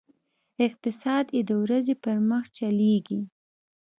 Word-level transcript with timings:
اقتصاد 0.67 1.25
یې 1.35 1.41
د 1.49 1.51
ورځې 1.63 1.95
پر 2.03 2.17
مخ 2.29 2.43
چلېږي. 2.57 3.21